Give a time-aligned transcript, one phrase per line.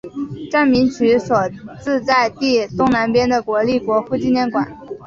[0.49, 4.75] 站名取自所在地东南边的国立国父纪念馆。